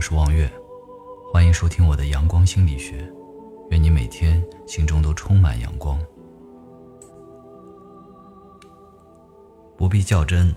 [0.00, 0.50] 我是望月，
[1.30, 3.06] 欢迎收听我的阳光心理学。
[3.68, 6.00] 愿你每天心中都充满阳光。
[9.76, 10.56] 不必较真，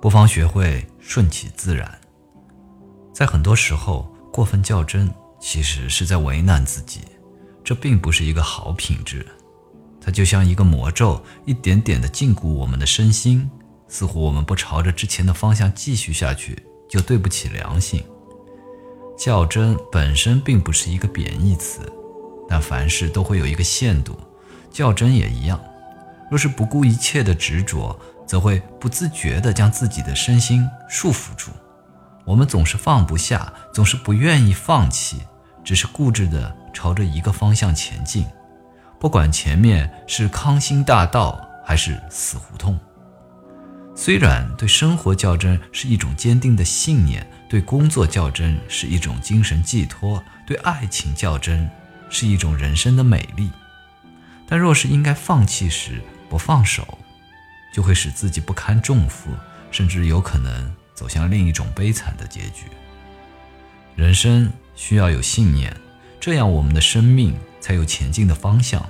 [0.00, 2.00] 不妨学会顺其自然。
[3.12, 7.02] 在很多时候，过分较真其实是在为难自己，
[7.62, 9.26] 这并不是一个好品质。
[10.00, 13.46] 它就像一个魔咒，一点点的禁锢我们的身心，
[13.88, 16.56] 似乎我们不朝着之前的方向继续下去，
[16.88, 18.02] 就对不起良心。
[19.22, 21.80] 较真本身并不是一个贬义词。
[22.48, 24.18] 但凡事都会有一个限度，
[24.72, 25.60] 较真也一样。
[26.30, 27.94] 若是不顾一切的执着，
[28.26, 31.50] 则会不自觉地将自己的身心束缚住。
[32.24, 35.20] 我们总是放不下，总是不愿意放弃，
[35.62, 38.26] 只是固执地朝着一个方向前进，
[38.98, 42.78] 不管前面是康兴大道还是死胡同。
[44.02, 51.68] 虽然对生活较真是一种坚定的信念，对工作较真是一种精神寄托，对爱情较真。
[52.08, 53.50] 是一种人生的美丽，
[54.48, 56.98] 但若是应该放弃时不放手，
[57.74, 59.30] 就会使自己不堪重负，
[59.70, 62.64] 甚至有可能走向另一种悲惨的结局。
[63.94, 65.76] 人生需要有信念，
[66.18, 68.84] 这样我们的生命才有前进的方向。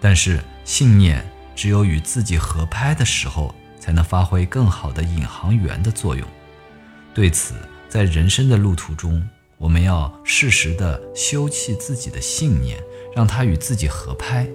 [0.00, 1.24] 但是信念
[1.54, 6.24] 只有与自己合拍的时候，才能发挥更好的引航员的作用。
[7.12, 7.54] 对此，
[7.88, 9.20] 在人生的路途中。
[9.58, 12.82] 我们要适时的修葺自己的信念，
[13.14, 14.48] 让它与自己合拍。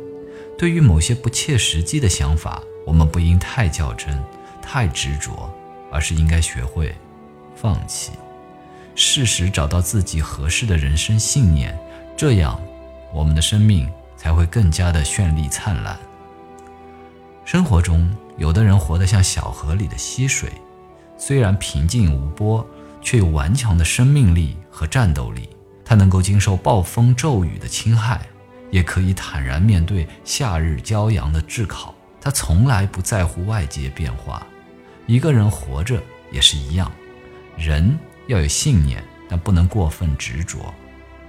[0.58, 4.20] 对于某些不切实际的想法，我们不应太较真、
[4.64, 5.48] 太执着，
[5.92, 6.92] 而是应该学会
[7.56, 8.14] 放弃，
[8.96, 11.78] 适时找到自己合适的人生信念，
[12.18, 12.60] 这样
[13.14, 13.88] 我们的生命
[14.18, 15.96] 才会更加的绚丽灿烂。
[17.46, 20.52] 生活中，有的人活得像小河里的溪水，
[21.18, 22.66] 虽然平静无波。
[23.06, 25.48] 却有顽强的生命力和战斗力，
[25.86, 28.26] 它能够经受暴风骤雨的侵害，
[28.72, 31.94] 也可以坦然面对夏日骄阳的炙烤。
[32.20, 34.44] 它从来不在乎外界变化。
[35.06, 36.02] 一个人活着
[36.32, 36.92] 也是一样，
[37.56, 37.96] 人
[38.26, 40.74] 要有信念，但不能过分执着，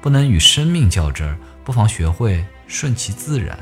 [0.00, 1.37] 不能与生命较真儿。
[1.62, 3.59] 不妨学会顺其自然，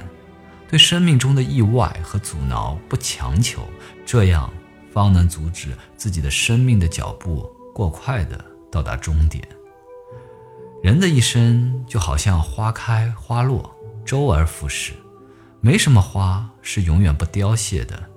[0.74, 3.62] 对生命中的意外和阻挠不强求，
[4.04, 4.52] 这样
[4.92, 7.48] 方能阻止自己的生命的脚步。
[7.72, 9.46] 过快的到达终点。
[10.82, 13.72] 人的一生就好像花开花落，
[14.04, 14.94] 周而复始，
[15.60, 18.10] 没什么花是永远不凋谢的。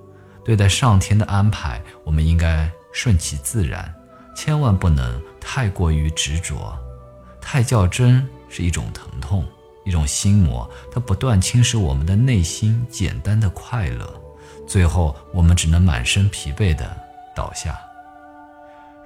[0.44, 3.94] 对待上天的安排，我们应该顺其自然，
[4.34, 6.76] 千万不能太过于执着。
[7.40, 9.46] 太较真是一种疼痛，
[9.88, 14.22] 一种心魔，它不断侵蚀我们的内心简单的快乐，
[14.66, 16.94] 最后我们只能满身疲惫的
[17.34, 17.74] 倒下。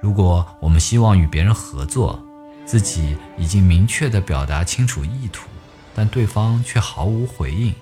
[0.01, 2.21] 如果我们希望与别人合作，
[2.65, 5.47] 自己已经明确地表达清楚意图，
[5.95, 7.73] 但对方却毫无回应，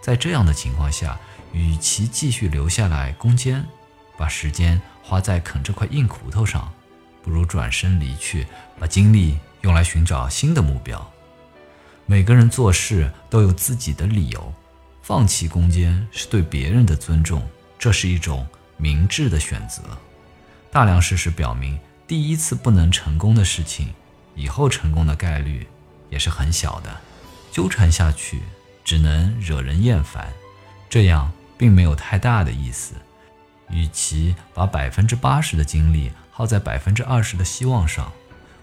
[0.00, 1.18] 在这样的情况下，
[1.52, 3.66] 与其继续留下来攻坚，
[4.16, 6.72] 把时间花在啃这块硬骨头上，
[7.20, 8.46] 不如转身离去，
[8.78, 11.04] 把精力用来寻找新的目标。
[12.10, 14.50] 每个人做事都有自己的理由，
[15.02, 17.46] 放弃攻坚是对别人的尊重，
[17.78, 18.46] 这是一种
[18.78, 19.82] 明智的选择。
[20.72, 23.90] 大量事实表明，第一次不能成功的事情，
[24.34, 25.66] 以后成功的概率
[26.08, 26.88] 也是很小的。
[27.52, 28.40] 纠缠下去
[28.82, 30.32] 只能惹人厌烦，
[30.88, 32.94] 这样并没有太大的意思。
[33.68, 38.10] 与其把百分之八十的精力耗在百分之二十的希望上，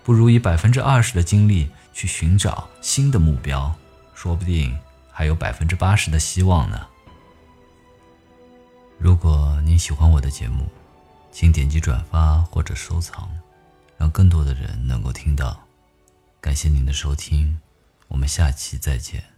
[0.03, 3.73] 不如以百分之二十的精力去寻找新的目标，
[4.13, 4.77] 说不定
[5.09, 6.85] 还有百分之八十的希望呢。
[8.99, 10.67] 如果您喜欢我的节目，
[11.31, 13.29] 请点击转发或者收藏，
[13.97, 15.57] 让更多的人能够听到。
[16.41, 17.59] 感谢您的收听，
[18.09, 19.34] 我们下期再见。